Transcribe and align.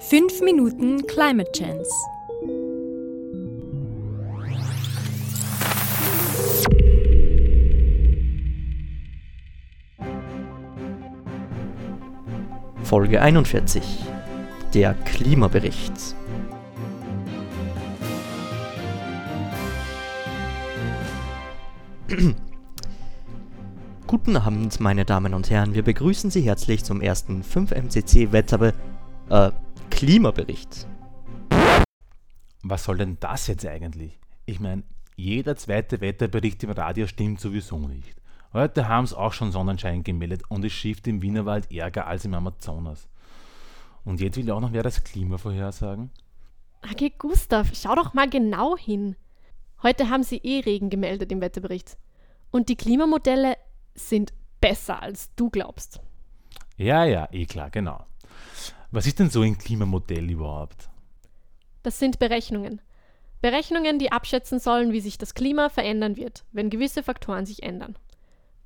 5 0.00 0.42
Minuten 0.42 1.04
Climate 1.08 1.50
Chance. 1.50 1.90
Folge 12.84 13.20
41. 13.20 13.82
Der 14.72 14.94
Klimabericht. 14.94 15.92
Guten 24.06 24.36
Abend, 24.36 24.78
meine 24.78 25.04
Damen 25.04 25.34
und 25.34 25.50
Herren. 25.50 25.74
Wir 25.74 25.82
begrüßen 25.82 26.30
Sie 26.30 26.42
herzlich 26.42 26.84
zum 26.84 27.00
ersten 27.00 27.42
5MCC 27.42 28.30
Wetterbe 28.30 28.74
äh, 29.28 29.50
Klimabericht. 29.90 30.86
Was 32.62 32.84
soll 32.84 32.98
denn 32.98 33.16
das 33.20 33.46
jetzt 33.46 33.66
eigentlich? 33.66 34.18
Ich 34.46 34.60
meine, 34.60 34.82
jeder 35.16 35.56
zweite 35.56 36.00
Wetterbericht 36.00 36.62
im 36.62 36.70
Radio 36.70 37.06
stimmt 37.06 37.40
sowieso 37.40 37.78
nicht. 37.78 38.16
Heute 38.52 38.88
haben 38.88 39.04
es 39.04 39.14
auch 39.14 39.32
schon 39.32 39.52
Sonnenschein 39.52 40.04
gemeldet 40.04 40.42
und 40.48 40.64
es 40.64 40.72
schifft 40.72 41.06
im 41.06 41.22
Wienerwald 41.22 41.72
ärger 41.72 42.06
als 42.06 42.24
im 42.24 42.34
Amazonas. 42.34 43.08
Und 44.04 44.20
jetzt 44.20 44.36
will 44.36 44.50
auch 44.50 44.60
noch 44.60 44.72
wer 44.72 44.82
das 44.82 45.04
Klima 45.04 45.36
vorhersagen? 45.38 46.10
Okay, 46.90 47.12
Gustav, 47.18 47.70
schau 47.74 47.94
doch 47.94 48.14
mal 48.14 48.30
genau 48.30 48.76
hin. 48.76 49.16
Heute 49.82 50.08
haben 50.08 50.22
sie 50.22 50.38
eh 50.38 50.60
Regen 50.60 50.90
gemeldet 50.90 51.30
im 51.32 51.40
Wetterbericht. 51.40 51.96
Und 52.50 52.68
die 52.68 52.76
Klimamodelle 52.76 53.56
sind 53.94 54.32
besser, 54.60 55.02
als 55.02 55.34
du 55.34 55.50
glaubst. 55.50 56.00
Ja, 56.76 57.04
ja, 57.04 57.28
eh 57.32 57.46
klar, 57.46 57.70
genau. 57.70 58.06
Was 58.90 59.06
ist 59.06 59.18
denn 59.18 59.28
so 59.28 59.42
ein 59.42 59.58
Klimamodell 59.58 60.30
überhaupt? 60.30 60.88
Das 61.82 61.98
sind 61.98 62.18
Berechnungen. 62.18 62.80
Berechnungen, 63.42 63.98
die 63.98 64.10
abschätzen 64.10 64.58
sollen, 64.58 64.92
wie 64.92 65.00
sich 65.00 65.18
das 65.18 65.34
Klima 65.34 65.68
verändern 65.68 66.16
wird, 66.16 66.44
wenn 66.52 66.70
gewisse 66.70 67.02
Faktoren 67.02 67.44
sich 67.44 67.62
ändern. 67.62 67.96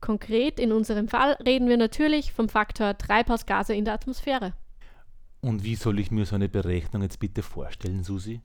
Konkret 0.00 0.58
in 0.58 0.72
unserem 0.72 1.08
Fall 1.08 1.32
reden 1.44 1.68
wir 1.68 1.76
natürlich 1.76 2.32
vom 2.32 2.48
Faktor 2.48 2.98
Treibhausgase 2.98 3.74
in 3.74 3.84
der 3.84 3.94
Atmosphäre. 3.94 4.54
Und 5.40 5.62
wie 5.62 5.76
soll 5.76 6.00
ich 6.00 6.10
mir 6.10 6.26
so 6.26 6.34
eine 6.34 6.48
Berechnung 6.48 7.02
jetzt 7.02 7.20
bitte 7.20 7.42
vorstellen, 7.42 8.02
Susi? 8.02 8.40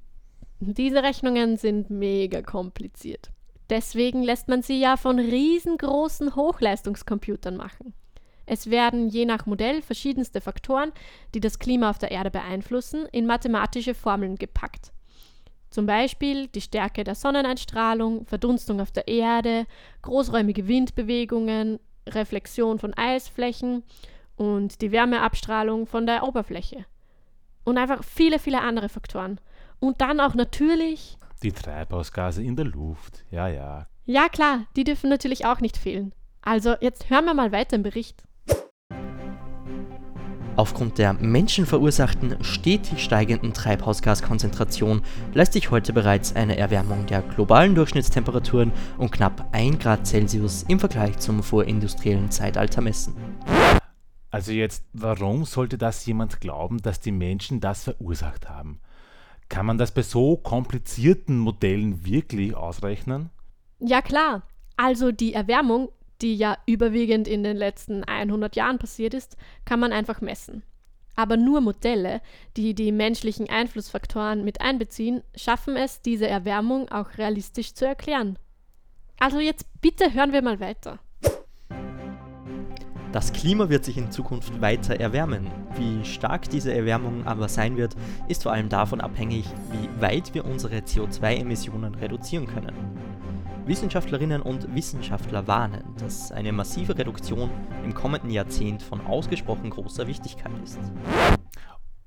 Diese 0.60 1.02
Rechnungen 1.02 1.58
sind 1.58 1.90
mega 1.90 2.42
kompliziert. 2.42 3.32
Deswegen 3.70 4.22
lässt 4.22 4.48
man 4.48 4.62
sie 4.62 4.80
ja 4.80 4.96
von 4.96 5.18
riesengroßen 5.18 6.36
Hochleistungscomputern 6.36 7.58
machen. 7.58 7.94
Es 8.46 8.70
werden 8.70 9.08
je 9.10 9.26
nach 9.26 9.46
Modell 9.46 9.82
verschiedenste 9.82 10.42
Faktoren, 10.42 10.92
die 11.34 11.40
das 11.40 11.60
Klima 11.60 11.90
auf 11.90 11.98
der 11.98 12.12
Erde 12.12 12.32
beeinflussen, 12.32 13.06
in 13.12 13.26
mathematische 13.26 13.94
Formeln 13.94 14.36
gepackt. 14.36 14.92
Zum 15.70 15.86
Beispiel 15.86 16.48
die 16.48 16.62
Stärke 16.62 17.04
der 17.04 17.16
Sonneneinstrahlung, 17.16 18.26
Verdunstung 18.26 18.80
auf 18.80 18.92
der 18.92 19.08
Erde, 19.08 19.66
großräumige 20.04 20.68
Windbewegungen, 20.68 21.80
Reflexion 22.08 22.80
von 22.80 22.94
Eisflächen 22.94 23.84
und 24.36 24.82
die 24.82 24.92
Wärmeabstrahlung 24.92 25.88
von 25.88 26.06
der 26.06 26.24
Oberfläche. 26.24 26.86
Und 27.64 27.78
einfach 27.78 28.04
viele, 28.04 28.40
viele 28.40 28.62
andere 28.62 28.90
Faktoren. 28.90 29.40
Und 29.80 30.02
dann 30.02 30.20
auch 30.20 30.36
natürlich. 30.36 31.18
Die 31.42 31.52
Treibhausgase 31.52 32.44
in 32.44 32.56
der 32.56 32.66
Luft, 32.66 33.26
ja, 33.32 33.48
ja. 33.48 33.88
Ja, 34.06 34.28
klar, 34.28 34.66
die 34.76 34.84
dürfen 34.84 35.10
natürlich 35.10 35.46
auch 35.46 35.62
nicht 35.62 35.78
fehlen. 35.78 36.14
Also, 36.42 36.76
jetzt 36.82 37.10
hören 37.10 37.26
wir 37.26 37.34
mal 37.34 37.52
weiter 37.52 37.78
im 37.78 37.84
Bericht. 37.84 38.24
Aufgrund 40.56 41.00
der 41.00 41.14
menschenverursachten, 41.14 42.44
stetig 42.44 43.04
steigenden 43.04 43.54
Treibhausgaskonzentration 43.54 45.02
lässt 45.34 45.54
sich 45.54 45.72
heute 45.72 45.94
bereits 45.94 46.36
eine 46.36 46.58
Erwärmung 46.58 47.08
der 47.08 47.24
globalen 47.24 47.74
Durchschnittstemperaturen 47.74 48.72
um 49.00 49.10
knapp 49.10 49.48
1 49.52 49.80
Grad 49.80 50.06
Celsius 50.06 50.64
im 50.68 50.80
Vergleich 50.80 51.18
zum 51.18 51.42
vorindustriellen 51.42 52.30
Zeitalter 52.30 52.82
messen. 52.82 53.16
Also 54.30 54.52
jetzt, 54.52 54.84
warum 54.94 55.46
sollte 55.46 55.80
das 55.80 56.06
jemand 56.06 56.40
glauben, 56.40 56.80
dass 56.84 57.00
die 57.00 57.12
Menschen 57.12 57.60
das 57.60 57.84
verursacht 57.84 58.48
haben? 58.48 58.80
Kann 59.50 59.66
man 59.66 59.80
das 59.80 59.92
bei 59.92 60.04
so 60.04 60.38
komplizierten 60.38 61.40
Modellen 61.40 62.06
wirklich 62.06 62.56
ausrechnen? 62.56 63.32
Ja 63.80 64.04
klar. 64.04 64.44
Also 64.78 65.12
die 65.12 65.34
Erwärmung 65.34 65.90
die 66.22 66.36
ja 66.36 66.58
überwiegend 66.66 67.28
in 67.28 67.44
den 67.44 67.58
letzten 67.58 68.04
100 68.04 68.56
Jahren 68.56 68.80
passiert 68.80 69.14
ist, 69.14 69.38
kann 69.66 69.80
man 69.80 69.92
einfach 69.92 70.22
messen. 70.22 70.64
Aber 71.16 71.38
nur 71.38 71.62
Modelle, 71.62 72.22
die 72.58 72.74
die 72.74 72.92
menschlichen 72.92 73.50
Einflussfaktoren 73.50 74.44
mit 74.44 74.62
einbeziehen, 74.62 75.22
schaffen 75.36 75.76
es, 75.76 76.02
diese 76.02 76.28
Erwärmung 76.28 76.90
auch 76.90 77.18
realistisch 77.18 77.74
zu 77.74 77.86
erklären. 77.86 78.38
Also 79.20 79.40
jetzt 79.40 79.66
bitte 79.82 80.14
hören 80.14 80.34
wir 80.34 80.42
mal 80.42 80.60
weiter. 80.60 81.00
Das 83.14 83.32
Klima 83.32 83.70
wird 83.70 83.86
sich 83.86 83.98
in 83.98 84.10
Zukunft 84.10 84.60
weiter 84.60 85.00
erwärmen. 85.00 85.52
Wie 85.78 86.04
stark 86.04 86.50
diese 86.50 86.74
Erwärmung 86.74 87.28
aber 87.28 87.48
sein 87.48 87.78
wird, 87.78 87.96
ist 88.28 88.42
vor 88.42 88.52
allem 88.52 88.70
davon 88.70 89.02
abhängig, 89.02 89.46
wie 89.72 90.02
weit 90.02 90.34
wir 90.34 90.46
unsere 90.46 90.78
CO2-Emissionen 90.78 91.94
reduzieren 91.94 92.48
können. 92.48 92.74
Wissenschaftlerinnen 93.66 94.42
und 94.42 94.76
Wissenschaftler 94.76 95.48
warnen, 95.48 95.96
dass 95.98 96.32
eine 96.34 96.52
massive 96.52 96.98
Reduktion 96.98 97.50
im 97.86 97.94
kommenden 97.94 98.30
Jahrzehnt 98.30 98.82
von 98.82 99.00
ausgesprochen 99.02 99.70
großer 99.70 100.06
Wichtigkeit 100.06 100.52
ist. 100.62 100.80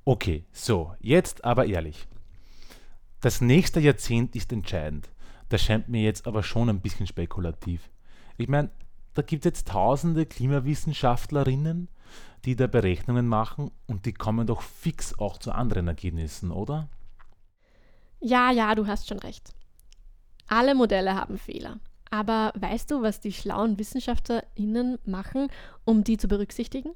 Okay, 0.04 0.44
so, 0.52 0.94
jetzt 1.00 1.44
aber 1.44 1.66
ehrlich. 1.66 2.06
Das 3.22 3.40
nächste 3.40 3.80
Jahrzehnt 3.80 4.36
ist 4.36 4.52
entscheidend. 4.52 5.08
Das 5.48 5.62
scheint 5.62 5.88
mir 5.88 6.02
jetzt 6.02 6.26
aber 6.26 6.42
schon 6.42 6.68
ein 6.68 6.80
bisschen 6.80 7.06
spekulativ. 7.06 7.88
Ich 8.36 8.48
meine, 8.48 8.70
da 9.14 9.22
gibt 9.22 9.46
es 9.46 9.50
jetzt 9.50 9.68
tausende 9.68 10.26
Klimawissenschaftlerinnen, 10.26 11.88
die 12.44 12.54
da 12.54 12.66
Berechnungen 12.66 13.26
machen 13.26 13.70
und 13.86 14.04
die 14.04 14.12
kommen 14.12 14.46
doch 14.46 14.60
fix 14.60 15.18
auch 15.18 15.38
zu 15.38 15.52
anderen 15.52 15.88
Ergebnissen, 15.88 16.50
oder? 16.50 16.90
Ja, 18.20 18.50
ja, 18.50 18.74
du 18.74 18.86
hast 18.86 19.08
schon 19.08 19.18
recht. 19.18 19.54
Alle 20.48 20.74
Modelle 20.74 21.14
haben 21.14 21.38
Fehler. 21.38 21.78
Aber 22.10 22.52
weißt 22.56 22.90
du, 22.90 23.02
was 23.02 23.20
die 23.20 23.32
schlauen 23.32 23.78
WissenschaftlerInnen 23.78 24.98
machen, 25.04 25.48
um 25.84 26.04
die 26.04 26.16
zu 26.16 26.28
berücksichtigen? 26.28 26.92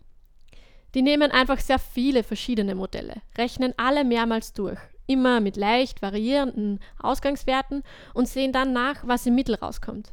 Die 0.95 1.03
nehmen 1.03 1.31
einfach 1.31 1.61
sehr 1.61 1.79
viele 1.79 2.23
verschiedene 2.23 2.75
Modelle, 2.75 3.23
rechnen 3.39 3.75
alle 3.77 4.05
mehrmals 4.05 4.53
durch, 4.53 4.79
immer 5.07 5.41
mit 5.41 5.57
leicht 5.57 6.03
variierenden 6.03 6.81
Ausgangswerten 6.99 7.83
und 8.13 8.29
sehen 8.29 8.53
dann 8.53 8.73
nach, 8.73 9.07
was 9.07 9.27
im 9.27 9.35
Mittel 9.35 9.55
rauskommt. 9.55 10.13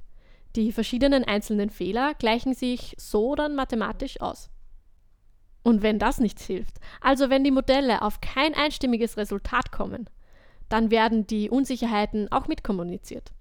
Die 0.55 0.71
verschiedenen 0.71 1.23
einzelnen 1.23 1.69
Fehler 1.69 2.13
gleichen 2.15 2.53
sich 2.53 2.95
so 2.97 3.35
dann 3.35 3.55
mathematisch 3.55 4.21
aus. 4.21 4.49
Und 5.63 5.81
wenn 5.81 5.99
das 5.99 6.19
nichts 6.19 6.45
hilft, 6.45 6.77
also 7.01 7.29
wenn 7.29 7.43
die 7.43 7.51
Modelle 7.51 8.01
auf 8.01 8.21
kein 8.21 8.53
einstimmiges 8.53 9.17
Resultat 9.17 9.71
kommen, 9.71 10.09
dann 10.69 10.91
werden 10.91 11.27
die 11.27 11.49
Unsicherheiten 11.49 12.31
auch 12.31 12.47
mitkommuniziert. 12.47 13.31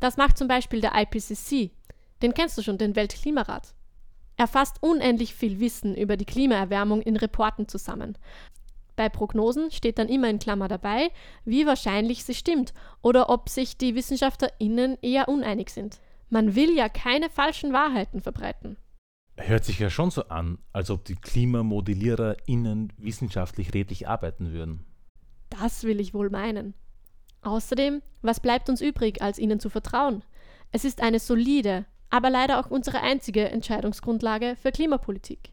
Das 0.00 0.16
macht 0.16 0.38
zum 0.38 0.48
Beispiel 0.48 0.80
der 0.80 0.92
IPCC, 0.94 1.70
den 2.22 2.34
kennst 2.34 2.58
du 2.58 2.62
schon, 2.62 2.78
den 2.78 2.96
Weltklimarat. 2.96 3.74
Er 4.36 4.46
fasst 4.46 4.76
unendlich 4.82 5.34
viel 5.34 5.58
Wissen 5.58 5.96
über 5.96 6.16
die 6.16 6.24
Klimaerwärmung 6.24 7.02
in 7.02 7.16
Reporten 7.16 7.66
zusammen. 7.66 8.16
Bei 8.94 9.08
Prognosen 9.08 9.70
steht 9.70 9.98
dann 9.98 10.08
immer 10.08 10.28
in 10.28 10.38
Klammer 10.38 10.68
dabei, 10.68 11.10
wie 11.44 11.66
wahrscheinlich 11.66 12.24
sie 12.24 12.34
stimmt 12.34 12.72
oder 13.02 13.30
ob 13.30 13.48
sich 13.48 13.76
die 13.76 13.94
WissenschaftlerInnen 13.94 14.98
eher 15.02 15.28
uneinig 15.28 15.70
sind. 15.70 16.00
Man 16.30 16.54
will 16.54 16.76
ja 16.76 16.88
keine 16.88 17.30
falschen 17.30 17.72
Wahrheiten 17.72 18.20
verbreiten. 18.20 18.76
Hört 19.36 19.64
sich 19.64 19.78
ja 19.78 19.88
schon 19.88 20.10
so 20.10 20.24
an, 20.24 20.58
als 20.72 20.90
ob 20.90 21.04
die 21.04 21.14
KlimamodelliererInnen 21.14 22.92
wissenschaftlich 22.96 23.72
redlich 23.72 24.08
arbeiten 24.08 24.52
würden. 24.52 24.84
Das 25.60 25.84
will 25.84 26.00
ich 26.00 26.14
wohl 26.14 26.30
meinen. 26.30 26.74
Außerdem, 27.42 28.02
was 28.22 28.40
bleibt 28.40 28.68
uns 28.68 28.80
übrig, 28.80 29.22
als 29.22 29.38
ihnen 29.38 29.60
zu 29.60 29.70
vertrauen? 29.70 30.22
Es 30.72 30.84
ist 30.84 31.00
eine 31.00 31.18
solide, 31.18 31.86
aber 32.10 32.30
leider 32.30 32.60
auch 32.60 32.70
unsere 32.70 33.00
einzige 33.00 33.48
Entscheidungsgrundlage 33.48 34.56
für 34.60 34.72
Klimapolitik. 34.72 35.52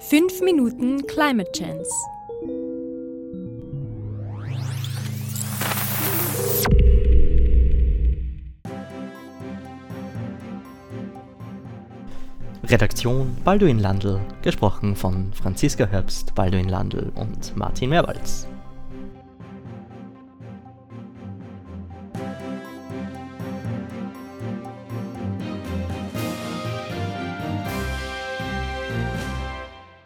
5 0.00 0.42
Minuten 0.42 1.06
Climate 1.06 1.50
Chance. 1.52 1.90
Redaktion 12.64 13.36
Balduin 13.44 13.78
Landl, 13.78 14.20
gesprochen 14.42 14.96
von 14.96 15.32
Franziska 15.32 15.86
Herbst, 15.86 16.34
Balduin 16.34 16.68
Landl 16.68 17.12
und 17.14 17.56
Martin 17.56 17.90
Meerwalds. 17.90 18.48